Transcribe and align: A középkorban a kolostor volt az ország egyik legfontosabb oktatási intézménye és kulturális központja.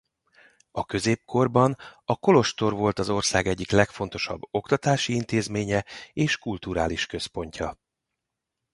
A 0.71 0.85
középkorban 0.85 1.75
a 2.05 2.15
kolostor 2.17 2.73
volt 2.73 2.99
az 2.99 3.09
ország 3.09 3.47
egyik 3.47 3.71
legfontosabb 3.71 4.41
oktatási 4.51 5.13
intézménye 5.13 5.85
és 6.13 6.37
kulturális 6.37 7.05
központja. 7.05 7.79